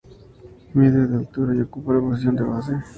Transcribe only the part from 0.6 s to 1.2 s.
Mide de